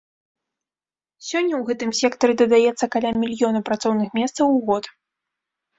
Сёння 1.29 1.53
ў 1.57 1.61
гэтым 1.69 1.93
сектары 2.01 2.33
дадаецца 2.45 2.85
каля 2.97 3.09
мільёна 3.27 3.59
працоўных 3.69 4.09
месцаў 4.21 4.45
у 4.61 4.61
год. 4.73 4.83